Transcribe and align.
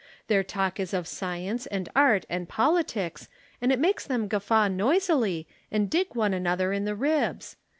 Their 0.25 0.43
talk 0.43 0.79
is 0.79 0.95
of 0.95 1.07
science 1.07 1.67
and 1.67 1.87
art 1.95 2.25
and 2.27 2.49
politics 2.49 3.27
and 3.61 3.71
it 3.71 3.77
makes 3.77 4.03
them 4.03 4.27
guffaw 4.27 4.67
noisily 4.67 5.47
and 5.71 5.91
dig 5.91 6.15
one 6.15 6.33
another 6.33 6.73
in 6.73 6.85
the 6.85 6.95
ribs. 6.95 7.55